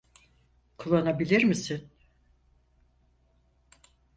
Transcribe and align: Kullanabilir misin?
Kullanabilir 0.77 1.43
misin? 1.43 1.89